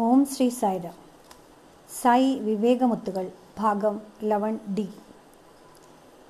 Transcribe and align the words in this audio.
ഓം 0.00 0.26
ശ്രീ 0.26 0.48
സായിരാം. 0.48 0.94
സായി 2.02 2.38
വിവേകമുത്തുകൾ 2.38 3.30
ഭാഗം 3.58 4.00
ലവൺ 4.24 4.58
ഡി. 4.74 4.88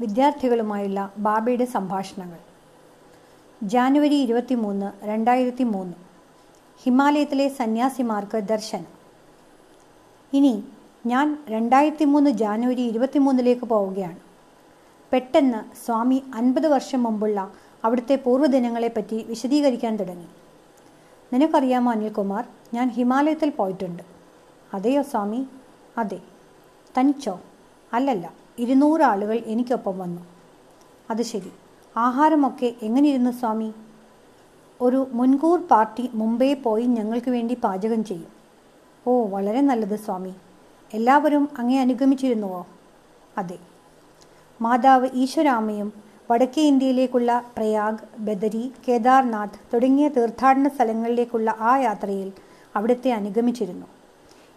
വിദ്യാർത്ഥികളുമായുള്ള 0.00 1.12
ബാബയുടെ 1.18 1.64
സംഭാഷണങ്ങൾ. 1.64 2.38
ജാനുവരി 3.62 4.14
ഇരുപത്തി 4.14 4.54
മൂന്ന് 4.54 5.06
രണ്ടായിരത്തി 5.06 5.64
മൂന്ന് 5.64 5.92
ഹിമാലയത്തിലെ 6.82 7.48
സന്യാസിമാർക്ക് 7.48 8.38
ദർശനം. 8.38 8.86
ഇനി 10.32 10.64
ഞാൻ 11.06 11.38
രണ്ടായിരത്തി 11.48 12.04
മൂന്ന് 12.04 12.30
ജാനുവരി 12.30 12.82
ഇരുപത്തി 12.82 13.18
മൂന്നിലേക്ക് 13.18 13.62
പോവുകയാണ്. 13.62 14.16
പെട്ടെന്ന് 15.12 15.86
സ്വാമി 15.86 16.22
അൻപത് 16.34 16.66
വർഷം 16.66 17.02
മുമ്പുള്ള 17.02 17.52
അവിടുത്തെ 17.84 18.14
പൂർവദിനങ്ങളെപ്പറ്റി 18.14 19.22
വിശദീകരിക്കാൻ 19.22 19.96
തുടങ്ങി. 19.96 20.26
നിനക്കറിയാമോ 21.32 21.92
അനിൽകുമാർ? 21.92 22.44
ഞാൻ 22.74 22.90
ഹിമാലയത്തിൽ 22.90 23.50
പോയിട്ടുണ്ട്. 23.50 24.02
അതെയോ 24.74 25.02
സ്വാമി? 25.02 25.46
അതെ. 25.98 26.20
തനിച്ചോ? 26.98 27.40
അല്ലല്ല. 27.92 28.32
ഇരുന്നൂറ് 28.58 29.02
ആളുകൾ 29.02 29.34
എനിക്കൊപ്പം 29.34 29.98
വന്നു. 29.98 30.26
അത് 31.10 31.22
ശരി. 31.22 31.52
ആഹാരമൊക്കെ 31.96 32.74
എങ്ങനെയിരുന്നു 32.82 33.30
സ്വാമി? 33.30 33.74
ഒരു 34.80 35.06
മുൻകൂർ 35.12 35.60
പാർട്ടി 35.60 36.10
മുംബൈ 36.14 36.54
പോയി 36.54 36.84
ഞങ്ങൾക്ക് 36.84 37.30
വേണ്ടി 37.30 37.54
പാചകം 37.54 38.04
ചെയ്യും. 38.04 38.28
ഓ 39.06 39.26
വളരെ 39.26 39.60
നല്ലത് 39.60 39.98
സ്വാമി. 39.98 40.34
എല്ലാവരും 40.94 41.48
അങ്ങേ 41.58 41.80
അനുഗമിച്ചിരുന്നുവോ? 41.80 42.66
അതെ. 43.38 43.58
മാതാവ് 44.62 45.08
ഈശ്വരാമയും 45.14 45.92
വടക്കേ 46.30 46.62
ഇന്ത്യയിലേക്കുള്ള 46.62 47.44
പ്രയാഗ് 47.56 48.18
ബദരി 48.18 48.72
കേദാർനാഥ് 48.88 49.74
തുടങ്ങിയ 49.74 50.08
തീർത്ഥാടന 50.08 50.68
സ്ഥലങ്ങളിലേക്കുള്ള 50.68 51.56
ആ 51.60 51.76
യാത്രയിൽ 51.76 52.32
അവിടുത്തെ 52.76 53.10
അനുഗമിച്ചിരുന്നു. 53.10 53.86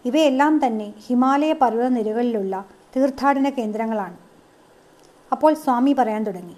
ഇവയെല്ലാം 0.04 0.66
തന്നെ 0.66 0.92
ഹിമാലയ 1.06 1.52
പർവതനിരകളിലുള്ള 1.52 2.64
തീർത്ഥാടന 2.96 3.48
കേന്ദ്രങ്ങളാണ്. 3.48 4.16
അപ്പോൾ 5.32 5.54
സ്വാമി 5.54 5.92
പറയാൻ 5.92 6.24
തുടങ്ങി. 6.24 6.56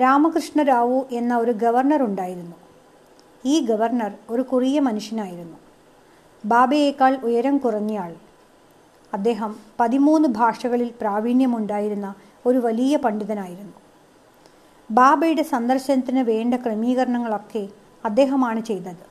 രാമകൃഷ്ണ 0.00 0.62
റാവു 0.62 1.06
എന്ന 1.12 1.36
ഒരു 1.36 1.50
ഗവർണർ 1.50 2.02
ഉണ്ടായിരുന്നു. 2.02 2.56
ഈ 3.44 3.60
ഗവർണർ 3.60 4.12
ഒരു 4.30 4.42
കുറിയ 4.42 4.80
മനുഷ്യനായിരുന്നു. 4.80 5.56
ബാബയേക്കാൾ 6.44 7.16
ഉയരം 7.24 7.58
കുറഞ്ഞയാൾ. 7.58 8.14
അദ്ദേഹം 9.14 9.56
പതിമൂന്ന് 9.80 10.28
ഭാഷകളിൽ 10.28 10.90
പ്രാവീണ്യമുണ്ടായിരുന്ന 11.00 12.14
ഒരു 12.46 12.58
വലിയ 12.58 12.96
പണ്ഡിതനായിരുന്നു. 12.96 13.89
ബാബയുടെ 14.90 15.42
സന്ദർശനത്തിന് 15.42 16.18
വേണ്ട 16.18 16.54
ക്രമീകരണങ്ങളൊക്കെ 16.54 17.68
അദ്ദേഹമാണ് 18.04 18.60
ചെയ്തത്. 18.60 19.06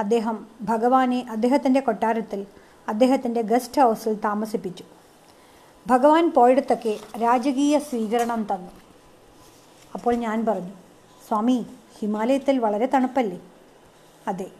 അദ്ദേഹം 0.00 0.46
ഭഗവാനെ 0.62 1.26
അദ്ദേഹത്തിന്റെ 1.30 1.80
കൊട്ടാരത്തിൽ 1.80 2.46
അദ്ദേഹത്തിന്റെ 2.88 3.42
ഗസ്റ്റ് 3.42 3.82
ഹൗസിൽ 3.82 4.14
താമസിപ്പിച്ചു. 4.14 4.84
ഭഗവാൻ 5.86 6.30
പോയിടത്തൊക്കെ 6.30 6.98
രാജകീയ 7.22 7.78
സ്വീകരണം 7.78 8.46
തന്നു. 8.54 8.70
അപ്പോൾ 9.94 10.14
ഞാൻ 10.14 10.46
പറഞ്ഞു 10.46 10.72
സ്വാമി 11.28 11.66
ഹിമാലയത്തിൽ 11.98 12.58
വളരെ 12.58 12.86
തണുപ്പല്ലേ? 12.86 13.40
അതെ. 14.28 14.50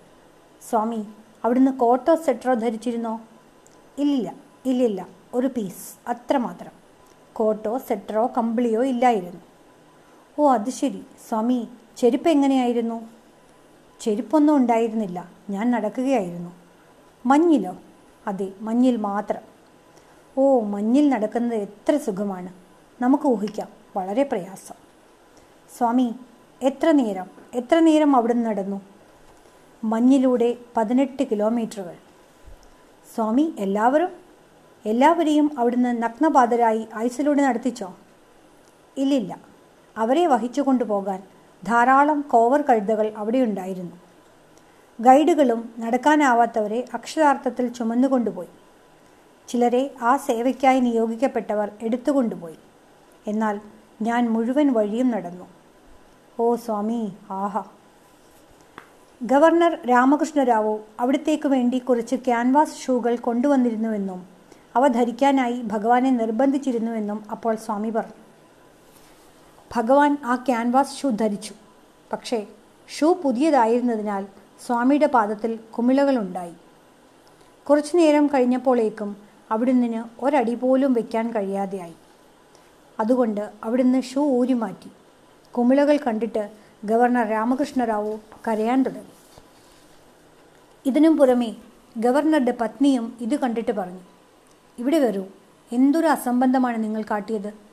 സ്വാമി 0.70 1.06
അവിടുന്ന് 1.45 1.70
കോട്ടോ 1.70 2.17
സെട്രോ 2.17 2.55
ധരിച്ചിരുന്നോ? 2.55 3.20
ഇല്ല 3.98 4.34
ഇല്ലില്ല 4.67 5.09
ഒരു 5.34 5.47
പീസ് 5.47 6.11
അത്രമാത്രം. 6.11 6.73
കോട്ടോ 7.33 7.79
സെട്രോ 7.79 8.27
കമ്പിളിയോ 8.27 8.84
ഇല്ലായിരുന്നു. 8.84 9.41
ഓ 10.39 10.53
അത് 10.53 10.70
ശരി. 10.70 11.03
സ്വാമി 11.28 11.69
ചെരുപ്പ് 11.97 12.28
എങ്ങനെയായിരുന്നു? 12.28 13.08
ചെരുപ്പൊന്നും 14.00 14.56
ഉണ്ടായിരുന്നില്ല. 14.56 15.30
ഞാൻ 15.50 15.70
നടക്കുകയായിരുന്നു. 15.70 16.53
മഞ്ഞിലോ? 17.27 17.77
അതെ 18.27 18.53
മഞ്ഞിൽ 18.61 18.97
മാത്രം. 18.97 19.42
ഓ 20.39 20.61
മഞ്ഞിൽ 20.61 21.08
നടക്കുന്നത് 21.08 21.55
എത്ര 21.55 21.97
സുഖമാണ്. 21.97 22.53
നമുക്ക് 23.03 23.27
ഊഹിക്കാം. 23.27 23.68
വളരെ 23.96 24.23
പ്രയാസം. 24.23 24.74
സ്വാമി 25.77 26.14
എത്ര 26.62 26.91
നേരം? 26.91 27.27
എത്ര 27.55 27.79
നേരം 27.79 28.17
അവിടെ 28.17 28.33
നടന്നു? 28.33 28.80
മഞ്ഞിലൂടെ 29.85 30.57
പതിനെട്ട് 30.77 31.23
കിലോമീറ്ററുകൾ. 31.23 31.96
സ്വാമി 33.14 33.55
എല്ലാവരും? 33.58 34.08
എല്ലാവരെയും 34.86 35.51
അവിടുന്ന് 35.58 36.02
നഗ്നപാതരായി 36.02 36.89
ഐസിലൂടെ 36.96 37.42
നടത്തിച്ചോ? 37.42 37.95
ഇല്ലില്ല. 38.96 39.48
അവരെ 39.98 40.27
വഹിച്ചു 40.27 40.61
കൊണ്ടുപോകാൻ 40.61 41.23
ധാരാളം 41.67 42.20
കോവർ 42.20 42.61
കഴുതകൾ 42.63 43.13
അവിടെയുണ്ടായിരുന്നു 43.17 43.97
ഗൈഡുകളും 45.01 45.61
നടക്കാനാവാത്തവരെ 45.79 46.85
അക്ഷരാർത്ഥത്തിൽ 46.95 47.69
ചുമന്നുകൊണ്ടുപോയി. 47.69 48.48
ചിലരെ 49.48 49.91
ആ 50.03 50.17
സേവയ്ക്കായി 50.17 50.81
നിയോഗിക്കപ്പെട്ടവർ 50.81 51.70
എടുത്തുകൊണ്ടുപോയി. 51.83 52.59
എന്നാൽ 53.27 53.61
ഞാൻ 54.03 54.29
മുഴുവൻ 54.31 54.73
വഴിയും 54.73 55.11
നടന്നു. 55.11 55.47
ഓ 56.41 56.55
സ്വാമി 56.55 57.13
ആഹാ. 57.30 57.63
ഗവർണർ 59.23 59.79
രാമകൃഷ്ണരാവു 59.89 60.79
അവിടത്തേക്ക് 61.01 61.48
വേണ്ടി 61.48 61.79
കുറച്ച് 61.79 62.17
ക്യാൻവാസ് 62.17 62.80
ഷൂകൾ 62.80 63.17
കൊണ്ടുവന്നിരുന്നുവെന്നും 63.17 64.20
അവ 64.77 64.86
ധരിക്കാനായി 64.89 65.63
ഭഗവാനെ 65.65 66.11
നിർബന്ധിച്ചിരുന്നുവെന്നും 66.11 67.25
അപ്പോൾ 67.30 67.55
സ്വാമി 67.57 67.91
പറഞ്ഞു. 67.91 68.27
ഭഗവാൻ 69.78 70.18
ആ 70.24 70.36
ക്യാൻവാസ് 70.36 70.96
ഷൂ 70.96 71.11
ധരിച്ചു. 71.11 71.55
പക്ഷേ 72.12 72.46
ഷൂ 72.89 73.14
പുതിയതായിരുന്നതിനാൽ 73.14 74.27
സ്വാമിയുടെ 74.66 75.06
പാദത്തിൽ 75.06 75.58
കുമിളകളുണ്ടായി. 75.78 76.52
കുറച്ചു 77.70 77.96
നേരം 77.96 78.27
കഴിഞ്ഞപ്പോഴേക്കും 78.27 79.17
അവിടുന്ന് 79.50 80.05
ഒരടി 80.20 80.55
പോലും 80.55 80.92
വയ്ക്കാൻ 80.92 81.34
കഴിയാതെയായി. 81.34 81.94
അതുകൊണ്ട് 83.00 83.50
അവിടുന്ന് 83.64 84.02
ഷൂ 84.02 84.24
ഊരി 84.24 84.52
മാറ്റി 84.52 84.90
കുമിളകൾ 85.52 85.96
കണ്ടിട്ട് 85.96 86.50
ഗവർണർ 86.84 87.28
രാമകൃഷ്ണറാവു 87.28 88.20
കരയാൻ 88.48 88.83
തുടങ്ങി. 88.83 89.12
ഇതിനും 90.86 91.17
പുറമെ 91.17 91.56
ഗവർണറുടെ 91.96 92.55
പത്നിയും 92.61 93.18
ഇത് 93.20 93.40
കണ്ടിട്ട് 93.40 93.72
പറഞ്ഞു. 93.72 94.00
ഇവിടെ 94.78 94.98
വരൂ. 94.98 95.24
എന്തൊരു 95.72 96.06
അസംബന്ധമാണ് 96.06 96.84
നിങ്ങൾ 96.84 97.02
കാട്ടിയത്? 97.02 97.67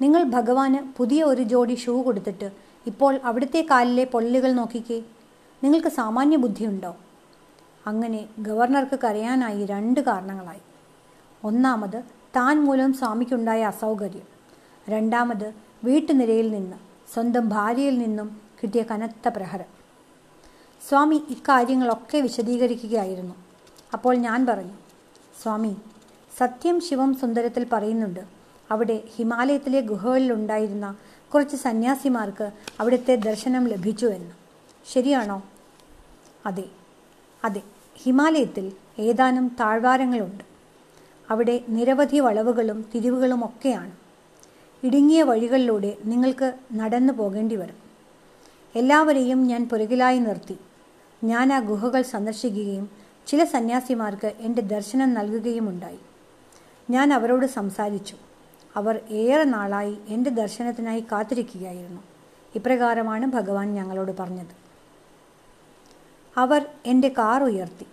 നിങ്ങൾ 0.00 0.22
ഭഗവാന് 0.22 0.98
പുതിയ 0.98 1.24
ഒരു 1.24 1.42
ജോഡി 1.42 1.74
ഷൂ 1.74 2.02
കൊടുത്തിട്ട് 2.02 2.52
ഇപ്പോൾ 2.86 3.20
അവിടുത്തെ 3.24 3.66
കാലിലെ 3.70 4.04
പൊള്ളലുകൾ 4.04 4.52
നോക്കിക്കേ. 4.52 5.02
നിങ്ങൾക്ക് 5.64 5.88
സാമാന്യ 5.88 6.36
ബുദ്ധിയുണ്ടോ? 6.36 6.96
അങ്ങനെ 7.86 8.28
ഗവർണർക്ക് 8.38 8.98
കരയാനായി 9.04 9.66
രണ്ട് 9.66 10.00
കാരണങ്ങളായി. 10.00 10.60
ഒന്നാമത് 11.44 12.02
താൻ 12.36 12.64
മൂലം 12.64 12.92
സ്വാമിക്കുണ്ടായ 12.92 13.62
അസൗകര്യം. 13.62 14.26
രണ്ടാമത് 14.88 15.54
വീട്ടുനിരയിൽ 15.84 16.50
നിന്ന് 16.50 16.76
സ്വന്തം 17.14 17.48
ഭാര്യയിൽ 17.48 17.98
നിന്നും 17.98 18.40
കിട്ടിയ 18.62 18.82
കനത്ത 18.82 19.28
പ്രഹരം. 19.28 19.76
സ്വാമി 20.88 21.22
ഇക്കാര്യങ്ങളൊക്കെ 21.28 22.18
വിശദീകരിക്കുകയായിരുന്നു. 22.18 23.34
അപ്പോൾ 23.92 24.16
ഞാൻ 24.16 24.46
പറഞ്ഞു 24.46 24.76
സ്വാമി 25.42 25.76
സത്യം 26.38 26.80
ശിവം 26.80 27.14
സുന്ദരത്തിൽ 27.14 27.66
പറയുന്നുണ്ട്. 27.72 28.35
അവിടെ 28.70 29.02
ഹിമാലയത്തിലെ 29.16 29.80
ഗുഹകളിലുണ്ടായിരുന്ന 29.80 30.96
കുറച്ച് 31.34 31.56
സന്യാസിമാർക്ക് 31.56 32.50
അവിടുത്തെ 32.80 33.16
ദർശനം 33.16 33.68
ലഭിച്ചു 33.68 34.06
എന്ന്. 34.06 34.30
ശരിയാണോ? 34.92 35.42
അതെ. 36.46 36.64
അതെ. 37.44 37.62
ഹിമാലയത്തിൽ 37.96 38.72
ഏതാനും 38.98 39.56
താഴ്വാരങ്ങളുണ്ട്. 39.60 40.44
അവിടെ 41.30 41.60
നിരവധി 41.68 42.20
വളവുകളും 42.20 42.84
തിരിവുകളും 42.94 43.44
ഒക്കെയാണ്. 43.44 43.92
ഇടുങ്ങിയ 44.84 45.22
വഴികളിലൂടെ 45.22 45.96
നിങ്ങൾക്ക് 46.04 46.54
നടന്നു 46.74 47.12
പോകേണ്ടി 47.12 47.56
വരും. 47.56 47.76
എല്ലാവരെയും 48.76 49.46
ഞാൻ 49.46 49.68
പുറകിലായി 49.68 50.18
നിർത്തി. 50.18 50.56
ഞാൻ 51.24 51.52
ആ 51.52 51.58
ഗുഹകൾ 51.58 52.02
സന്ദർശിക്കുകയും 52.02 52.90
ചില 53.26 53.44
സന്യാസിമാർക്ക് 53.44 54.26
എന്റെ 54.26 54.62
ദർശനം 54.62 55.14
നൽകുകയുമുണ്ടായി. 55.14 55.98
ഞാൻ 56.90 57.12
അവരോട് 57.12 57.46
സംസാരിച്ചു. 57.46 58.16
അവർ 58.76 59.00
ഏറെ 59.10 59.44
നാളായി 59.44 59.98
എന്റെ 60.08 60.30
ദർശനത്തിനായി 60.30 61.00
കാത്തിരിക്കുകയായിരുന്നു. 61.00 62.02
ഇപ്രകാരമാണ് 62.54 63.26
ഭഗവാൻ 63.26 63.74
ഞങ്ങളോട് 63.74 64.12
പറഞ്ഞത്. 64.18 64.66
അവർ 66.36 66.66
എന്റെ 66.86 67.08
കാർ 67.08 67.44
ഉയർത്തി. 67.44 67.86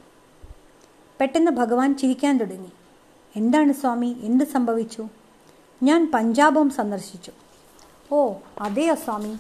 പെട്ടെന്ന് 1.22 1.52
ഭഗവാൻ 1.52 1.98
ചിരിക്കാൻ 1.98 2.38
തുടങ്ങി. 2.38 2.72
എന്താണ് 3.36 3.74
സ്വാമി? 3.74 4.18
എന്ത് 4.22 4.44
സംഭവിച്ചു? 4.44 5.08
ഞാൻ 5.84 6.12
പഞ്ചാബും 6.14 6.70
സന്ദർശിച്ചു. 6.70 7.32
ഓ 8.12 8.34
അതെയോ 8.62 8.96
സ്വാമി? 8.96 9.38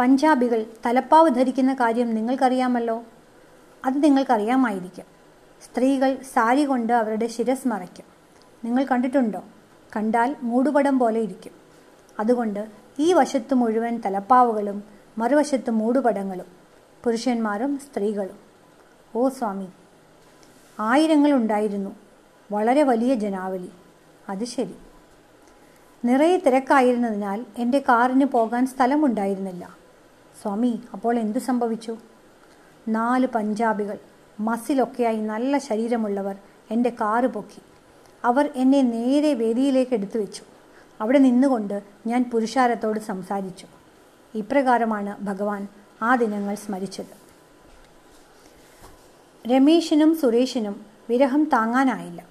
പഞ്ചാബികൾ 0.00 0.66
തലപ്പാവ് 0.86 1.30
ധരിക്കുന്ന 1.30 1.74
കാര്യം 1.74 2.14
നിങ്ങൾക്കറിയാമല്ലോ? 2.14 3.04
അത് 3.84 4.04
നിങ്ങൾക്കറിയാമായിരിക്കും. 4.04 5.04
സ്ത്രീകൾ 5.62 6.18
സാരി 6.34 6.64
കൊണ്ട് 6.64 6.92
അവരുടെ 6.92 7.26
ശിരസ് 7.26 7.68
മറയ്ക്കും. 7.68 8.11
നിങ്ങൾ 8.64 8.84
കണ്ടിട്ടുണ്ടോ? 8.84 9.42
കണ്ടാൽ 9.96 10.36
മൂടുപടം 10.42 10.98
പോലെ 10.98 11.20
ഇരിക്കും. 11.20 11.52
അതുകൊണ്ട് 12.20 12.68
ഈ 12.98 13.12
വശത്ത് 13.12 13.54
മുഴുവൻ 13.54 14.02
തലപ്പാവുകളും 14.06 14.82
മറുവശത്ത് 15.18 15.70
മൂടുപടങ്ങളും 15.70 16.46
പുരുഷന്മാരും 17.04 17.78
സ്ത്രീകളും. 17.78 18.36
ഓ 19.16 19.28
സ്വാമി 19.28 19.68
ആയിരങ്ങൾ 20.80 21.32
ഉണ്ടായിരുന്നു. 21.32 21.96
വളരെ 22.52 22.82
വലിയ 22.82 23.14
ജനാവലി. 23.14 23.70
അത് 24.28 24.44
ശരി. 24.44 24.74
നിറയെ 26.04 26.36
തിരക്കായിരുന്നതിനാൽ 26.36 27.46
എന്റെ 27.58 27.78
കാറിന് 27.78 28.24
പോകാൻ 28.24 28.66
സ്ഥലമുണ്ടായിരുന്നില്ല. 28.66 29.76
സ്വാമി 30.42 30.82
അപ്പോൾ 30.92 31.18
എന്തു 31.18 31.38
സംഭവിച്ചു? 31.38 31.96
നാല് 32.88 33.26
പഞ്ചാബികൾ 33.26 33.98
മസിലൊക്കെയായി 34.40 35.20
നല്ല 35.20 35.58
ശരീരമുള്ളവർ 35.58 36.36
എന്റെ 36.70 36.90
കാറ് 36.90 37.26
പൊക്കി. 37.26 37.60
അവർ 38.24 38.50
എന്നെ 38.54 38.82
നേരെ 38.82 39.34
വേദിയിലേക്ക് 39.34 39.94
എടുത്തു 39.94 40.18
വെച്ചു. 40.18 40.42
അവിടെ 41.00 41.18
നിന്നുകൊണ്ട് 41.18 41.82
ഞാൻ 42.06 42.30
പുരുഷാരത്തോട് 42.32 43.00
സംസാരിച്ചു. 43.00 43.66
ഇപ്രകാരമാണ് 44.34 45.24
ഭഗവാൻ 45.24 45.68
ആ 46.02 46.14
ദിനങ്ങൾ 46.14 46.54
സ്മരിച്ചത്. 46.54 47.22
രമേശിനും 49.48 50.16
സുരേഷിനും 50.16 50.86
വിരഹം 51.10 51.44
താങ്ങാനായില്ല. 51.44 52.24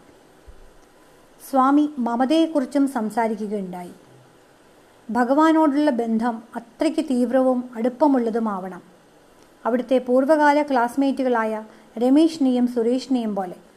സ്വാമി 1.50 1.90
മമതയെക്കുറിച്ചും 1.98 2.88
സംസാരിക്കുകയുണ്ടായി. 2.88 3.92
ഭഗവാനോടുള്ള 5.10 5.92
ബന്ധം 5.92 6.44
അത്രയ്ക്ക് 6.56 7.06
തീവ്രവും 7.06 7.70
അടുപ്പമുള്ളതുമാവണം. 7.76 8.82
അവിടുത്തെ 9.66 9.98
പൂർവകാല 9.98 10.62
ക്ലാസ്മേറ്റുകളായ 10.62 11.64
രമേഷിനെയും 11.98 12.68
സുരേഷിനെയും 12.68 13.36
പോലെ. 13.36 13.71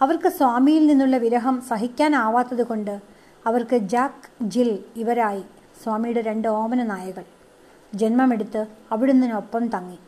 അവർക്ക് 0.00 0.28
സ്വാമിയിൽ 0.28 0.86
നിന്നുള്ള 0.86 1.16
വിരഹം 1.16 1.60
സഹിക്കാനാവാത്തതുകൊണ്ട് 1.60 3.00
അവർക്ക് 3.46 3.76
ജാക്ക് 3.76 4.44
ജിൽ 4.44 4.78
ഇവരായി 4.96 5.42
സ്വാമിയുടെ 5.82 6.20
രണ്ട് 6.20 6.48
ഓമന 6.48 6.82
നായകൾ. 6.82 7.24
ജന്മമെടുത്ത് 7.94 8.66
അവിടുന്നിനൊപ്പം 8.92 9.66
തങ്ങി. 9.66 9.98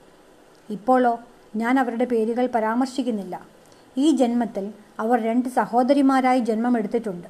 ഇപ്പോഴോ 0.71 1.21
ഞാൻ 1.57 1.81
അവരുടെ 1.81 2.05
പേരുകൾ 2.05 2.47
പരാമർശിക്കുന്നില്ല. 2.47 3.41
ഈ 3.97 4.11
ജന്മത്തിൽ 4.11 4.73
അവർ 5.01 5.23
രണ്ട് 5.23 5.49
സഹോദരിമാരായി 5.49 6.41
ജന്മമെടുത്തിട്ടുണ്ട്. 6.41 7.29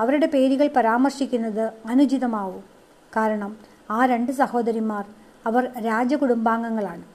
അവരുടെ 0.00 0.26
പേരുകൾ 0.26 0.70
പരാമർശിക്കുന്നത് 0.76 1.72
അനുചിതമാവും. 1.88 2.64
കാരണം 3.16 3.56
ആ 3.90 4.06
രണ്ട് 4.06 4.32
സഹോദരിമാർ 4.32 5.04
അവർ 5.46 5.72
രാജകുടുംബാംഗങ്ങളാണ്. 5.84 7.11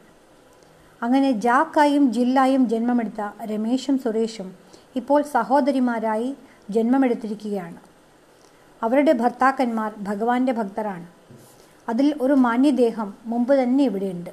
അങ്ങനെ 1.01 1.31
ജാക്കായും 1.31 2.13
ജില്ലായും 2.13 2.69
ജന്മമെടുത്ത 2.69 3.44
രമേശും 3.44 3.97
സുരേഷും 3.99 4.55
ഇപ്പോൾ 4.95 5.21
സഹോദരിമാരായി 5.21 6.35
ജന്മമെടുത്തിരിക്കുകയാണ്. 6.69 7.79
അവരുടെ 8.83 9.11
ഭർത്താക്കന്മാർ 9.11 9.94
ഭഗവാന്റെ 9.97 10.53
ഭക്തരാണ്. 10.53 11.07
അതിൽ 11.89 12.15
ഒരു 12.21 12.33
മാന്യദേഹം 12.33 13.13
മുമ്പ് 13.25 13.63
തന്നെ 13.63 13.83
ഇവിടെയുണ്ട്. 13.83 14.29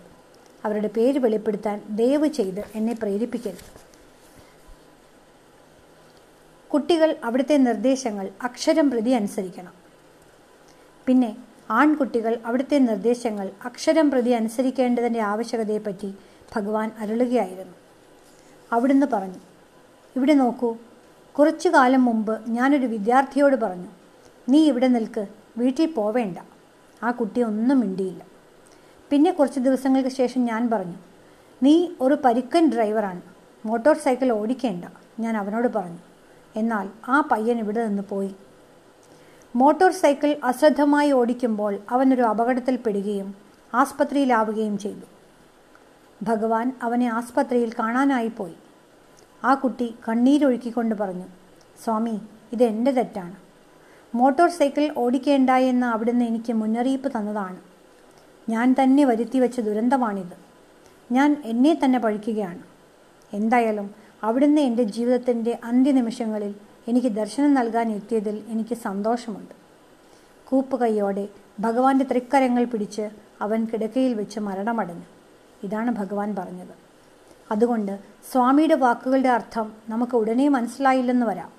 അവരുടെ 0.64 0.88
പേര് 0.88 1.19
വെളിപ്പെടുത്താൻ 1.19 1.82
ദയവ് 1.90 2.28
ചെയ്ത് 2.28 2.61
എന്നെ 2.75 2.94
പ്രേരിപ്പിക്കരുത്. 2.94 3.81
കുട്ടികൾ 6.72 7.16
അവിടുത്തെ 7.25 7.56
നിർദ്ദേശങ്ങൾ 7.56 8.28
അക്ഷരം 8.43 8.90
പ്രതി 8.90 9.11
അനുസരിക്കണം. 9.11 9.72
പിന്നെ 11.06 11.37
ആൺകുട്ടികൾ 11.70 12.38
അവിടുത്തെ 12.46 12.78
നിർദ്ദേശങ്ങൾ 12.78 13.50
അക്ഷരം 13.64 14.11
പ്രതി 14.11 14.31
അനുസരിക്കേണ്ടതിന്റെ 14.31 15.20
ആവശ്യകതയെപ്പറ്റി 15.20 16.14
ഭഗവാൻ 16.56 16.90
അരുളുകയായിരുന്നു. 16.98 17.74
അവിടുന്ന് 18.72 19.06
പറഞ്ഞു 19.12 19.40
ഇവിടെ 20.16 20.34
നോക്കൂ 20.34 20.76
കുറച്ചു 21.38 21.68
കാലം 21.68 22.04
മുമ്പ് 22.04 22.40
ഞാനൊരു 22.48 22.86
വിദ്യാർത്ഥിയോട് 22.86 23.56
പറഞ്ഞു 23.56 23.88
നീ 24.48 24.64
ഇവിടെ 24.64 24.88
നിൽക്ക് 24.88 25.26
വീട്ടിൽ 25.58 25.92
പോവേണ്ട. 25.92 26.38
ആ 27.02 27.10
കുട്ടി 27.10 27.42
ഒന്നും 27.42 27.80
മിണ്ടിയില്ല. 27.80 28.22
പിന്നെ 29.10 29.30
കുറച്ച് 29.32 29.60
ദിവസങ്ങൾക്ക് 29.60 30.08
ശേഷം 30.08 30.44
ഞാൻ 30.44 30.70
പറഞ്ഞു 30.70 30.96
നീ 31.62 31.88
ഒരു 32.00 32.14
പരുക്കൻ 32.24 32.70
ഡ്രൈവറാണ് 32.70 33.22
മോട്ടോർ 33.66 33.96
സൈക്കിൾ 33.96 34.32
ഓടിക്കേണ്ട 34.32 34.84
ഞാൻ 35.20 35.36
അവനോട് 35.36 35.68
പറഞ്ഞു. 35.68 35.98
എന്നാൽ 36.56 36.88
ആ 37.08 37.20
പയ്യൻ 37.20 37.58
ഇവിടെ 37.58 37.86
നിന്ന് 37.86 38.02
പോയി. 38.02 38.34
മോട്ടോർ 39.56 39.92
സൈക്കിൾ 39.92 40.36
അശ്രദ്ധമായി 40.44 41.12
ഓടിക്കുമ്പോൾ 41.12 41.78
അവനൊരു 41.90 42.22
അപകടത്തിൽപ്പെടുകയും 42.22 43.34
ആസ്പത്രിയിലാവുകയും 43.74 44.78
ചെയ്തു. 44.78 45.13
ഭഗവാൻ 46.25 46.76
അവനെ 46.82 47.06
ആസ്പത്രിയിൽ 47.06 47.73
കാണാനായി 47.79 48.29
പോയി. 48.29 48.55
ആ 49.44 49.55
കുട്ടി 49.55 49.94
കണ്ണീരൊഴുക്കിക്കൊണ്ട് 50.09 50.94
പറഞ്ഞു 50.94 51.25
സ്വാമി 51.85 52.21
ഇത് 52.53 52.62
എന്റെ 52.62 52.91
തെറ്റാണ്. 52.91 53.37
മോട്ടോർ 54.15 54.49
സൈക്കിൾ 54.49 54.94
ഓടിക്കേണ്ട 54.97 55.50
എന്ന് 55.50 55.87
അവിടുന്ന് 55.87 56.25
എനിക്ക് 56.25 56.53
മുന്നറിയിപ്പ് 56.53 57.09
തന്നതാണ്. 57.09 57.61
ഞാൻ 58.49 58.75
തന്നെ 58.82 59.05
വരുത്തി 59.05 59.38
വെച്ച 59.38 59.61
ദുരന്തമാണിത്. 59.61 60.37
ഞാൻ 61.12 61.43
എന്നെ 61.44 61.81
തന്നെ 61.85 61.99
പഴിക്കുകയാണ്. 61.99 62.62
എന്തായാലും 63.32 63.94
അവിടുന്ന് 64.23 64.61
എന്റെ 64.61 64.82
ജീവിതത്തിന്റെ 64.82 65.59
അന്ത്യനിമിഷങ്ങളിൽ 65.65 66.55
എനിക്ക് 66.88 67.09
ദർശനം 67.09 67.55
നൽകാൻ 67.55 67.93
എത്തിയതിൽ 67.93 68.44
എനിക്ക് 68.49 68.75
സന്തോഷമുണ്ട്. 68.75 69.55
കൂപ്പുകൈയോടെ 70.47 71.29
ഭഗവാന്റെ 71.61 72.05
തൃക്കരങ്ങൾ 72.05 72.65
പിടിച്ച് 72.65 73.11
അവൻ 73.41 73.65
കിടക്കയിൽ 73.65 74.15
വെച്ച് 74.15 74.41
മരണമടഞ്ഞു. 74.41 75.13
ഇതാണ് 75.64 75.90
ഭഗവാൻ 75.90 76.37
പറഞ്ഞത്. 76.38 76.75
അതുകൊണ്ട് 77.50 77.99
സ്വാമിയുടെ 78.32 78.75
വാക്കുകളുടെ 78.75 79.28
അർത്ഥം 79.28 79.72
നമുക്ക് 79.88 80.16
ഉടനെ 80.16 80.49
മനസ്സിലായില്ലെന്ന് 80.49 81.26
വരാം. 81.26 81.52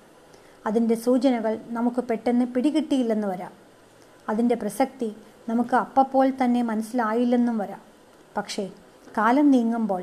അതിന്റെ 0.66 0.94
സൂചനകൾ 0.94 1.60
നമുക്ക് 1.66 2.04
പെട്ടെന്ന് 2.04 2.44
പിടികിട്ടിയില്ലെന്ന് 2.44 3.28
വരാം. 3.28 3.52
അതിന്റെ 4.28 4.54
പ്രസക്തി 4.54 5.16
നമുക്ക് 5.48 5.76
അപ്പപ്പോൾ 5.76 6.32
തന്നെ 6.44 6.62
മനസ്സിലായില്ലെന്നും 6.62 7.58
വരാം. 7.58 7.80
പക്ഷേ 8.36 8.70
കാലം 9.18 9.50
നീങ്ങുമ്പോൾ 9.50 10.02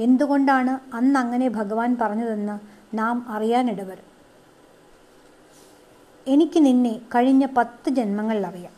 എന്തുകൊണ്ടാണ് 0.00 0.96
അന്ന് 0.96 1.20
അങ്ങനെ 1.20 1.48
ഭഗവാൻ 1.48 1.96
പറഞ്ഞതെന്ന് 2.00 2.58
നാം 2.96 3.26
അറിയാനിടവരും. 3.28 4.14
എനിക്ക് 6.26 6.58
നിന്നെ 6.58 7.00
കഴിഞ്ഞ 7.14 7.46
പത്ത് 7.56 7.90
ജന്മങ്ങളിൽ 7.90 8.46
അറിയാം. 8.46 8.72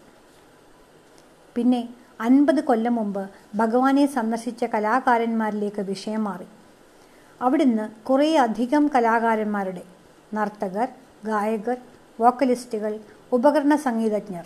പിന്നെ 1.55 1.89
അൻപത് 2.21 2.65
കൊല്ലം 2.65 2.95
മുമ്പ് 2.95 3.31
ഭഗവാനെ 3.55 4.07
സന്ദർശിച്ച 4.07 4.65
കലാകാരന്മാരിലേക്ക് 4.65 5.83
വിഷയം 5.83 6.25
മാറി. 6.25 6.45
അവിടുന്ന് 7.43 8.07
കുറേ 8.07 8.37
അധികം 8.37 8.91
കലാകാരന്മാരുടെ 8.95 9.83
നർത്തകർ 10.35 10.89
ഗായകർ 11.25 11.77
വോക്കലിസ്റ്റുകൾ 12.21 13.01
ഉപകരണ 13.33 13.75
സംഗീതജ്ഞർ 13.75 14.45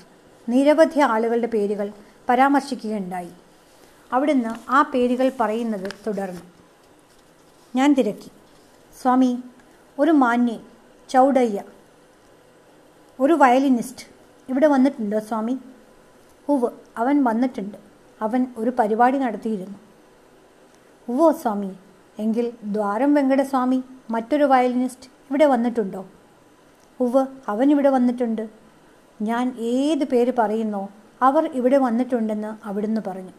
നിരവധി 0.49 1.01
ആളുകളുടെ 1.01 1.47
പേരുകൾ 1.47 1.93
പരാമർശിക്കുകയുണ്ടായി. 2.29 3.31
അവിടുന്ന് 4.13 4.71
ആ 4.71 4.83
പേരുകൾ 4.83 5.33
പറയുന്നത് 5.41 5.93
തുടർന്നു. 6.07 6.41
ഞാൻ 7.77 7.95
തിരക്കി. 7.95 8.31
സ്വാമി 9.03 9.39
ഒരു 9.99 10.11
മാന്യൻ 10.11 10.59
ചൗഡയ്യ 11.09 11.63
ഒരു 13.21 13.33
വയലിനിസ്റ്റ് 13.33 14.07
ഇവിടെ 14.49 14.67
വന്നിട്ടുണ്ടോ 14.67 15.19
സ്വാമി? 15.19 15.59
ഉവ് 16.51 16.71
അവൻ 16.97 17.25
വന്നിട്ടുണ്ട്. 17.25 17.79
അവൻ 18.23 18.47
ഒരു 18.57 18.71
പരിപാടി 18.79 19.19
നടത്തിയിരുന്നു. 19.19 19.79
ഉവോ 21.09 21.33
സ്വാമി 21.33 21.73
എങ്കിൽ 22.19 22.53
ദ്വാരം 22.65 23.15
വെങ്കടസ്വാമി 23.15 23.83
മറ്റൊരു 24.11 24.45
വയലിനിസ്റ്റ് 24.45 25.11
ഇവിടെ 25.31 25.47
വന്നിട്ടുണ്ടോ? 25.47 26.07
ഉവ് 27.01 27.27
അവൻ 27.49 27.71
ഇവിടെ 27.71 27.89
വന്നിട്ടുണ്ട്. 27.89 28.45
ഞാൻ 29.23 29.57
ഏത് 29.59 30.05
പേര് 30.05 30.33
പറയുന്നോ 30.39 30.89
അവർ 31.23 31.51
ഇവിടെ 31.53 31.79
വന്നിട്ടുണ്ടെന്ന് 31.79 32.67
അവിടുന്ന് 32.67 33.01
പറഞ്ഞു. 33.07 33.35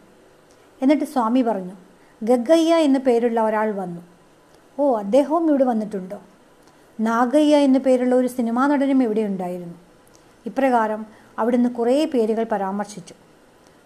എന്നിട്ട് 0.82 1.06
സ്വാമി 1.06 1.42
പറഞ്ഞു 1.42 1.76
ഗഗ്ഗയ്യ 2.24 2.76
എന്ന 2.76 3.00
പേരുള്ള 3.00 3.42
ഒരാൾ 3.42 3.72
വന്നു. 3.72 4.02
ഓ 4.80 4.98
അദ്ദേഹവും 5.00 5.50
ഇവിടെ 5.50 5.64
വന്നിട്ടുണ്ടോ? 5.64 6.20
നാഗയ്യ 7.00 7.58
എന്നു 7.58 7.80
പേരുള്ള 7.80 8.16
ഒരു 8.16 8.28
സിനിമാ 8.28 8.68
നടനും 8.68 9.04
ഇവിടെ 9.04 9.22
ഉണ്ടായിരുന്നു. 9.22 9.78
ഇപ്രകാരം 10.46 11.06
അവിടുന്ന് 11.40 11.70
കുറേ 11.70 12.06
പേരുകൾ 12.06 12.44
പരാമർശിച്ചു. 12.44 13.14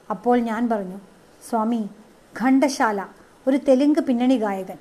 അപ്പോൾ 0.10 0.40
ഞാൻ 0.40 0.70
പറഞ്ഞു 0.70 1.00
സ്വാമി 1.50 1.90
ഖണ്ഡശാല 2.42 3.06
ഒരു 3.48 3.58
തെലുങ്ക് 3.58 4.00
പിന്നണി 4.00 4.38
ഗായകൻ 4.38 4.78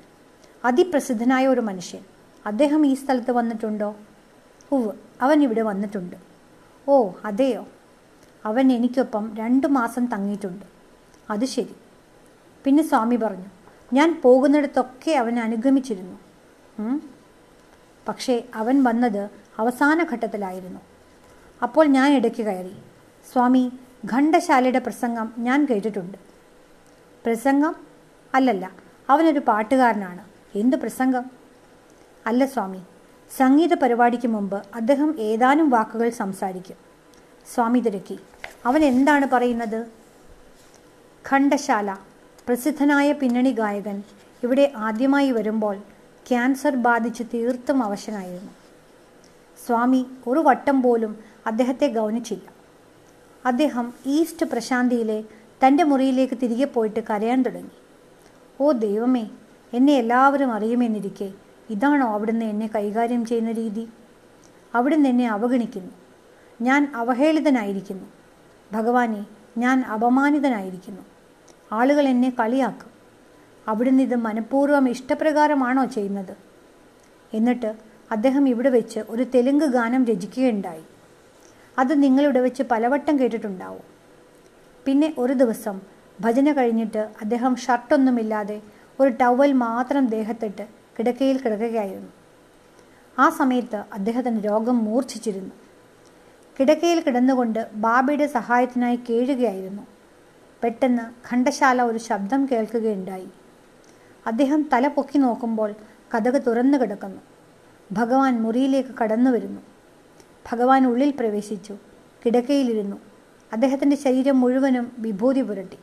അതിപ്രസിദ്ധനായ 0.65 1.47
ഒരു 1.47 1.61
മനുഷ്യൻ. 1.61 2.03
അദ്ദേഹം 2.45 2.85
ഈ 2.85 2.93
സ്ഥലത്ത് 2.93 3.31
വന്നിട്ടുണ്ടോ? 3.31 3.95
ഉവ് 4.71 4.91
അവൻ 5.21 5.43
ഇവിടെ 5.43 5.61
വന്നിട്ടുണ്ട്. 5.61 6.15
ഓ 6.87 7.11
അതെയോ? 7.25 7.67
അവൻ 8.45 8.71
എനിക്കൊപ്പം 8.71 9.35
രണ്ടു 9.39 9.67
മാസം 9.67 10.05
തങ്ങിയിട്ടുണ്ട്. 10.05 10.65
അത് 11.29 11.45
ശരി. 11.45 11.75
പിന്നെ 12.63 12.83
സ്വാമി 12.83 13.15
പറഞ്ഞു 13.15 13.49
ഞാൻ 13.93 14.21
പോകുന്നിടത്തൊക്കെ 14.23 15.11
അവനെ 15.11 15.41
അനുഗമിച്ചിരുന്നു. 15.41 16.17
പക്ഷേ 18.07 18.43
അവൻ 18.55 18.83
വന്നത് 18.83 19.29
അവസാന 19.57 20.05
ഘട്ടത്തിലായിരുന്നു. 20.13 20.79
അപ്പോൾ 21.63 21.85
ഞാൻ 21.87 22.13
ഇടയ്ക്ക് 22.13 22.43
കയറി. 22.43 22.75
സ്വാമി 23.31 23.71
ഘണ്ടശാലയുടെ 24.13 24.79
പ്രസംഗം 24.79 25.33
ഞാൻ 25.37 25.67
കേട്ടിട്ടുണ്ട്. 25.69 26.17
പ്രസംഗം? 27.25 27.75
അല്ലല്ല 28.35 28.71
അവനൊരു 29.09 29.39
പാട്ടുകാരനാണ്. 29.39 30.23
എന്ത് 30.55 30.77
പ്രസംഗം? 30.77 31.25
അല്ല 32.27 32.45
സ്വാമി 32.45 32.81
സംഗീത 33.37 33.73
പരിപാടിക്ക് 33.73 34.27
മുമ്പ് 34.27 34.63
അദ്ദേഹം 34.75 35.19
ഏതാനും 35.19 35.69
വാക്കുകൾ 35.69 36.09
സംസാരിക്കും. 36.09 36.75
സ്വാമി 37.53 37.79
തിരക്കി. 37.79 38.19
അവൻ 38.65 38.85
എന്താണ് 38.85 39.25
പറയുന്നത്? 39.33 39.87
ഖണ്ഡശാല 41.29 41.97
പ്രസിദ്ധനായ 42.47 43.11
പിന്നണി 43.11 43.51
ഗായകൻ 43.51 44.03
ഇവിടെ 44.43 44.71
ആദ്യമായി 44.75 45.31
വരുമ്പോൾ 45.31 45.77
ക്യാൻസർ 46.27 46.75
ബാധിച്ച് 46.75 47.23
തീർത്തും 47.33 47.83
അവശനായിരുന്നു. 47.83 48.51
സ്വാമി 49.65 50.05
ഒരു 50.27 50.39
വട്ടം 50.39 50.81
പോലും 50.81 51.34
അദ്ദേഹത്തെ 51.47 51.87
ഗൗനിച്ചില്ല. 51.87 52.55
അദ്ദേഹം 53.45 53.93
ഈസ്റ്റ് 54.05 54.45
പ്രശാന്തിയിലെ 54.45 55.23
തന്റെ 55.67 55.83
മുറിയിലേക്ക് 55.83 56.33
തിരികെ 56.33 56.65
പോയിട്ട് 56.65 56.99
കരയാൻ 57.09 57.41
തുടങ്ങി. 57.41 57.69
ഓ 58.61 58.71
ദൈവമേ 58.71 59.29
എന്നെ 59.73 59.93
എല്ലാവരും 59.93 60.51
അറിയുമെന്നിരിക്കെ 60.51 61.31
ഇതാണോ 61.69 62.13
അവിടുന്ന് 62.13 62.45
എന്നെ 62.45 62.69
കൈകാര്യം 62.75 63.25
ചെയ്യുന്ന 63.25 63.51
രീതി? 63.51 63.89
അവിടുന്ന് 64.75 65.09
എന്നെ 65.09 65.27
അവഗണിക്കുന്നു. 65.27 65.91
ഞാൻ 66.61 66.91
അവഹേളിതനായിരിക്കുന്നു. 66.95 68.05
ഭഗവാനെ 68.73 69.25
ഞാൻ 69.57 69.81
അപമാനിതനായിരിക്കുന്നു. 69.81 71.01
ആളുകൾ 71.71 72.07
എന്നെ 72.07 72.33
കളിയാക്കും. 72.39 72.89
അവിടുന്ന് 73.67 74.03
ഇത് 74.03 74.15
മനഃപൂർവം 74.15 74.89
ഇഷ്ടപ്രകാരമാണോ 74.89 75.85
ചെയ്യുന്നത്? 75.85 76.37
എന്നിട്ട് 77.33 77.75
അദ്ദേഹം 78.11 78.49
ഇവിടെ 78.49 78.69
വെച്ച് 78.69 78.99
ഒരു 79.09 79.23
തെലുങ്ക് 79.23 79.65
ഗാനം 79.65 80.05
രചിക്കുകയുണ്ടായി. 80.05 80.83
അത് 81.79 82.03
നിങ്ങളിവിടെ 82.03 82.39
വെച്ച് 82.39 82.63
പലവട്ടം 82.63 83.19
കേട്ടിട്ടുണ്ടാവും. 83.19 83.83
പിന്നെ 84.85 85.13
ഒരു 85.17 85.33
ദിവസം 85.33 85.81
ഭജന 86.21 86.51
കഴിഞ്ഞിട്ട് 86.51 86.97
അദ്ദേഹം 86.97 87.55
ഷർട്ടൊന്നുമില്ലാതെ 87.55 88.61
ഒരു 88.99 89.09
ടവൽ 89.09 89.51
മാത്രം 89.53 90.07
ദേഹത്തിട്ട് 90.07 90.67
കിടക്കയിൽ 90.99 91.37
കിടക്കുകയായിരുന്നു. 91.37 92.11
ആ 93.19 93.29
സമയത്ത് 93.29 93.75
അദ്ദേഹത്തിന് 93.93 94.43
രോഗം 94.45 94.85
മൂർച്ഛിച്ചിരുന്നു. 94.85 95.51
കിടക്കയിൽ 96.59 96.99
കിടന്നുകൊണ്ട് 97.01 97.69
ബാബയുടെ 97.73 98.27
സഹായത്തിനായി 98.27 98.99
കേഴുകയായിരുന്നു. 99.09 99.83
പെട്ടെന്ന് 100.63 101.01
ഖണ്ഡശാല 101.01 101.81
ഒരു 101.81 101.97
ശബ്ദം 101.97 102.45
കേൾക്കുകയുണ്ടായി. 102.45 103.29
അദ്ദേഹം 104.27 104.69
തല 104.73 104.87
പൊക്കി 104.87 105.17
നോക്കുമ്പോൾ 105.17 105.73
കഥക് 106.13 106.41
തുറന്നു 106.47 106.77
കിടക്കുന്നു. 106.77 107.21
ഭഗവാൻ 107.91 108.41
മുറിയിലേക്ക് 108.41 108.89
കടന്നു 108.89 109.31
വരുന്നു. 109.31 109.61
ഭഗവാൻ 110.51 110.87
ഉള്ളിൽ 110.87 111.11
പ്രവേശിച്ചു. 111.11 111.77
കിടക്കയിലിരുന്നു. 112.25 112.95
അദ്ദേഹത്തിന്റെ 113.53 113.95
ശരീരം 113.95 114.39
മുഴുവനും 114.39 114.91
വിഭൂതി 114.99 115.41
പുരട്ടി. 115.41 115.77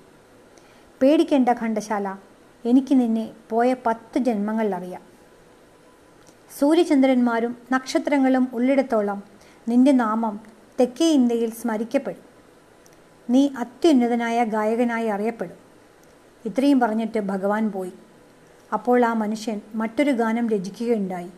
പേടിക്കേണ്ട 1.03 1.49
ഖണ്ഡശാല 1.49 2.17
എനിക്ക് 2.65 3.01
നിന്നെ 3.01 3.31
പോയ 3.51 3.77
പത്ത് 3.87 4.19
ജന്മങ്ങളിലറിയാം 4.19 5.03
സൂര്യചന്ദ്രന്മാരും 6.59 7.57
നക്ഷത്രങ്ങളും 7.73 8.49
ഉള്ളിടത്തോളം 8.53 9.23
നിന്റെ 9.69 9.93
നാമം 9.93 10.41
തെക്കേ 10.81 11.07
ഇന്ത്യയിൽ 11.07 11.51
സ്മരിക്കപ്പെടും. 11.51 12.23
നീ 13.31 13.49
അത്യുന്നതനായ 13.59 14.45
ഗായകനായി 14.45 15.07
അറിയപ്പെടും. 15.07 15.57
ഇത്രയും 16.45 16.81
പറഞ്ഞിട്ട് 16.81 17.19
ഭഗവാൻ 17.19 17.73
പോയി. 17.73 17.93
അപ്പോൾ 18.73 19.05
ആ 19.05 19.13
മനുഷ്യൻ 19.13 19.61
മറ്റൊരു 19.75 20.11
ഗാനം 20.11 20.49
രചിക്കുകയുണ്ടായി. 20.49 21.31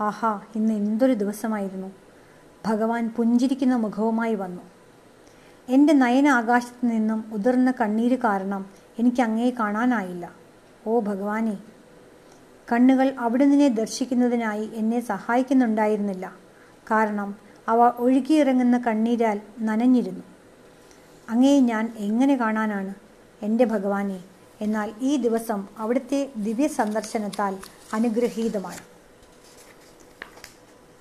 ആഹാ 0.00 0.40
ഇന്ന് 0.56 0.74
എന്തൊരു 0.74 1.12
ദിവസമായിരുന്നു. 1.12 2.07
ഭഗവാൻ 2.66 3.10
പുഞ്ചിരിക്കുന്ന 3.16 3.74
മുഖവുമായി 3.74 4.34
വന്നു. 4.34 4.62
എന്റെ 5.68 5.92
നയന 5.92 6.28
ആകാശത്ത് 6.28 6.90
നിന്നും 6.90 7.24
ഉതിർന്ന 7.32 7.70
കണ്ണീര് 7.70 8.18
കാരണം 8.18 8.66
എനിക്ക് 8.98 9.22
അങ്ങേ 9.22 9.50
കാണാനായില്ല. 9.50 10.32
ഓ 10.86 11.00
ഭഗവാനെ 11.00 11.58
കണ്ണുകൾ 12.72 13.14
അവിടുന്ന് 13.18 13.76
ദർശിക്കുന്നതിനായി 13.76 14.70
എന്നെ 14.74 15.00
സഹായിക്കുന്നുണ്ടായിരുന്നില്ല. 15.00 16.32
കാരണം 16.90 17.36
അവ 17.68 17.78
ഒഴുകിയിറങ്ങുന്ന 17.78 18.78
കണ്ണീരാൽ 18.78 19.40
നനഞ്ഞിരുന്നു. 19.60 20.24
അങ്ങേ 21.30 21.60
ഞാൻ 21.60 21.92
എങ്ങനെ 21.96 22.36
കാണാനാണ്? 22.36 22.94
എന്റെ 23.42 23.64
ഭഗവാനെ 23.64 24.20
എന്നാൽ 24.60 24.92
ഈ 25.00 25.16
ദിവസം 25.16 25.68
അവിടുത്തെ 25.78 26.32
ദിവ്യ 26.36 26.66
സന്ദർശനത്താൽ 26.66 27.56
അനുഗ്രഹീതമാണ്. 27.94 28.97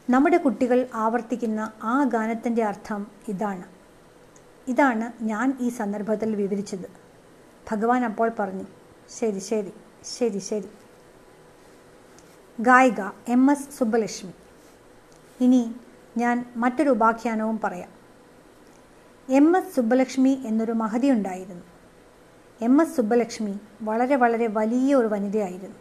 നമ്മുടെ 0.09 0.37
കുട്ടികൾ 0.37 0.87
ആവർത്തിക്കുന്ന 0.93 1.71
ആ 1.83 2.03
ഗാനത്തിന്റെ 2.03 2.63
അർത്ഥം 2.63 3.07
ഇതാണ്. 3.27 3.63
ഇതാണ് 4.67 5.23
ഞാൻ 5.23 5.57
ഈ 5.61 5.69
സന്ദർഭത്തിൽ 5.69 6.35
വിവരിച്ചത്. 6.35 6.89
ഭഗവാൻ 7.71 8.05
അപ്പോൾ 8.05 8.31
പറഞ്ഞു 8.39 8.63
ശരി 9.09 9.39
ശരി 9.39 9.73
ശരി 10.03 10.39
ശരി. 10.39 10.69
ഗായിക 12.59 13.01
എം. 13.27 13.51
എസ്. 13.51 13.77
സുബ്ബലക്ഷ്മി 13.77 14.31
ഇനി 15.41 15.75
ഞാൻ 16.17 16.53
മറ്റൊരു 16.55 16.89
ഉപാഖ്യാനവും 16.89 17.59
പറയാം. 17.63 17.89
എം. 19.29 19.57
എസ്. 19.57 19.75
സുബ്ബലക്ഷ്മി 19.75 20.43
എന്നൊരു 20.45 20.71
മഹതി 20.71 21.11
ഉണ്ടായിരുന്നു. 21.11 21.63
എം. 22.61 22.81
എസ്. 22.81 22.97
സുബ്ബലക്ഷ്മി 22.97 23.59
വളരെ 23.81 24.15
വളരെ 24.15 24.47
വലിയ 24.47 24.95
ഒരു 24.95 25.07
വനിതയായിരുന്നു. 25.07 25.75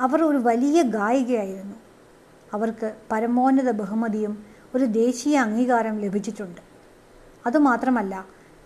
അവർ 0.00 0.22
ഒരു 0.24 0.36
വലിയ 0.36 0.82
ഗായികയായിരുന്നു. 0.82 1.83
അവർക്ക് 2.54 2.88
പരമോന്നത 3.12 3.70
ബഹുമതിയും 3.80 4.32
ഒരു 4.74 4.84
ദേശീയ 4.84 5.36
അംഗീകാരം 5.36 5.98
ലഭിച്ചിട്ടുണ്ട്. 6.04 6.60
അതുമാത്രമല്ല 7.46 8.14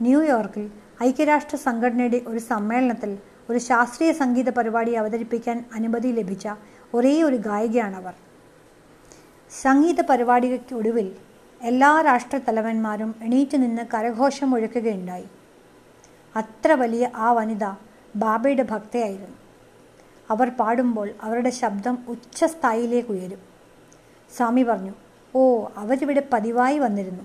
ന്യൂയോർക്കിൽ 0.02 0.70
ഐക്യരാഷ്ട്ര 1.02 1.56
സംഘടനയുടെ 1.56 2.20
ഒരു 2.26 2.38
സമ്മേളനത്തിൽ 2.38 3.18
ഒരു 3.50 3.58
ശാസ്ത്രീയ 3.58 4.12
സംഗീത 4.12 4.50
പരിപാടി 4.50 4.92
അവതരിപ്പിക്കാൻ 4.92 5.64
അനുമതി 5.74 6.08
ലഭിച്ച 6.08 6.48
ഒരേ 6.94 7.22
ഒരു 7.22 7.36
ഗായികയാണവർ. 7.36 8.14
സംഗീത 9.62 10.00
പരിപാടിക്കൊടുവിൽ 10.10 11.08
എല്ലാ 11.60 12.00
രാഷ്ട്രത്തലവന്മാരും 12.00 13.14
എണീറ്റ് 13.22 13.56
നിന്ന് 13.62 13.82
കരഘോഷം 13.94 14.54
ഒഴുക്കുകയുണ്ടായി. 14.54 15.28
അത്ര 16.36 16.72
വലിയ 16.72 17.04
ആ 17.14 17.32
വനിത 17.32 17.64
ബാബയുടെ 18.16 18.62
ഭക്തയായിരുന്നു. 18.62 19.36
അവർ 20.30 20.48
പാടുമ്പോൾ 20.60 21.08
അവരുടെ 21.22 21.50
ശബ്ദം 21.50 21.98
ഉച്ചസ്ഥായിലേക്ക് 22.08 23.10
ഉയരും. 23.10 23.47
സ്വാമി 24.36 24.62
പറഞ്ഞു 24.62 24.92
ഓ 25.34 25.64
അവരിവിടെ 25.76 26.22
പതിവായി 26.32 26.78
വന്നിരുന്നു. 26.78 27.24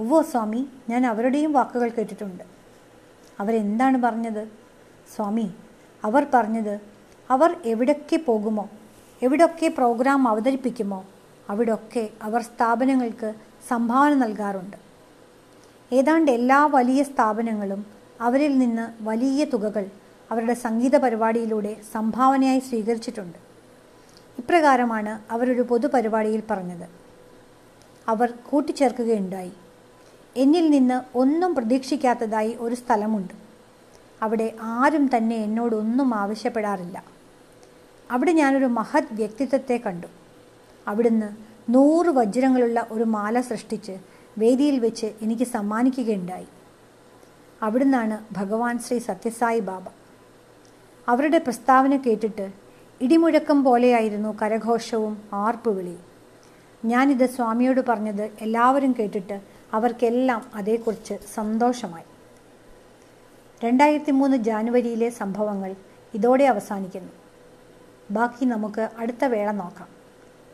ഉവ്വോ 0.00 0.22
സ്വാമി 0.22 0.66
ഞാൻ 0.88 1.06
അവരുടെയും 1.06 1.52
വാക്കുകൾ 1.52 1.88
കേട്ടിട്ടുണ്ട്. 1.88 2.44
അവരെന്താണ് 3.40 4.02
പറഞ്ഞത്? 4.02 4.48
സ്വാമി 5.14 5.54
അവർ 6.04 6.26
പറഞ്ഞത് 6.34 6.80
അവർ 7.30 7.56
എവിടൊക്കെ 7.64 8.16
പോകുമോ 8.16 8.68
എവിടൊക്കെ 9.22 9.68
പ്രോഗ്രാം 9.68 10.28
അവതരിപ്പിക്കുമോ 10.28 11.04
അവിടൊക്കെ 11.50 12.10
അവർ 12.22 12.42
സ്ഥാപനങ്ങൾക്ക് 12.42 13.34
സംഭാവന 13.68 14.14
നൽകാറുണ്ട്. 14.14 14.76
ഏതാണ്ട് 15.92 16.30
എല്ലാ 16.30 16.66
വലിയ 16.66 17.02
സ്ഥാപനങ്ങളും 17.02 17.86
അവരിൽ 18.20 18.58
നിന്ന് 18.58 19.04
വലിയ 19.04 19.44
തുകകൾ 19.44 19.86
അവരുടെ 20.30 20.54
സംഗീത 20.54 20.96
പരിപാടിയിലൂടെ 20.96 21.76
സംഭാവനയായി 21.92 22.58
സ്വീകരിച്ചിട്ടുണ്ട്. 22.58 23.47
ഇപ്രകാരമാണ് 24.38 25.32
അവരൊരു 25.32 25.62
പൊതുപരിപാടിയിൽ 25.62 26.42
പറഞ്ഞത്. 26.50 26.88
അവർ 28.08 28.32
കൂട്ടിച്ചേർക്കുകയുണ്ടായി. 28.50 29.52
എന്നിൽ 30.36 30.70
നിന്ന് 30.70 31.18
ഒന്നും 31.18 31.54
പ്രതീക്ഷിക്കാത്തതായി 31.54 32.56
ഒരു 32.60 32.74
സ്ഥലമുണ്ട്. 32.74 33.34
അവിടെ 34.22 34.54
ആരും 34.60 35.10
തന്നെ 35.16 35.36
എന്നോടൊന്നും 35.36 36.14
ആവശ്യപ്പെടാറില്ല. 36.14 37.04
അവിടെ 38.10 38.32
ഞാനൊരു 38.32 38.64
മഹത് 38.64 39.04
വ്യക്തിത്വത്തെ 39.12 39.80
കണ്ടു. 39.86 40.06
അവിടുന്ന് 40.88 41.28
നൂറ് 41.70 42.06
വജ്രങ്ങളുള്ള 42.06 42.86
ഒരു 42.90 43.04
മാല 43.04 43.40
സൃഷ്ടിച്ച് 43.40 43.98
വേദിയിൽ 44.38 44.78
വെച്ച് 44.78 45.06
എനിക്ക് 45.22 45.42
സമ്മാനിക്കുകയുണ്ടായി. 45.42 46.46
അവിടുന്നാണ് 47.62 48.24
ഭഗവാൻ 48.32 48.78
ശ്രീ 48.78 48.98
സത്യസായി 48.98 49.60
ബാബ. 49.60 49.82
അവരുടെ 51.08 51.38
പ്രസ്താവന 51.38 51.96
കേട്ടിട്ട് 51.96 52.67
ഇടിമുഴക്കം 53.00 53.64
പോലെയായിരുന്നു 53.64 54.38
കരഘോഷവും 54.42 55.22
ആർപ്പുവിളിയും 55.32 56.00
ഞാനിത് 56.84 57.26
സ്വാമിയോട് 57.30 57.80
പറഞ്ഞത് 57.88 58.30
എല്ലാവരും 58.40 58.94
കേട്ടിട്ട് 58.98 59.40
അവർക്കെല്ലാം 59.72 60.42
അതേക്കുറിച്ച് 60.54 61.14
സന്തോഷമായി. 61.34 62.04
രണ്ടായിരത്തി 63.64 64.10
മൂന്ന് 64.10 64.36
ജാനുവരിയിലെ 64.36 65.08
സംഭവങ്ങൾ 65.08 65.76
ഇതോടെ 66.14 66.44
അവസാനിക്കുന്നു. 66.44 67.12
ബാക്കി 68.10 68.44
നമുക്ക് 68.44 68.90
അടുത്ത 68.98 69.24
വേള 69.24 69.50
നോക്കാം. 69.50 69.88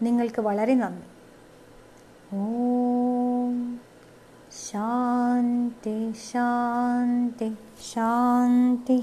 നിങ്ങൾക്ക് 0.03 0.41
വളരെ 0.41 0.75
നന്ദി. 0.75 1.07
ഓം 2.37 3.81
ശാന്തി 4.71 6.13
ശാന്തി 6.13 7.55
ശാന്തി 7.95 9.01